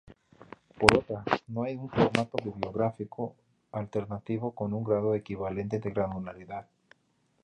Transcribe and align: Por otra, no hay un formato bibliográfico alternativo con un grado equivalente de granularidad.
Por 0.79 0.97
otra, 0.97 1.23
no 1.47 1.61
hay 1.61 1.75
un 1.75 1.87
formato 1.87 2.35
bibliográfico 2.43 3.35
alternativo 3.71 4.55
con 4.55 4.73
un 4.73 4.83
grado 4.83 5.13
equivalente 5.13 5.77
de 5.79 5.91
granularidad. 5.91 6.65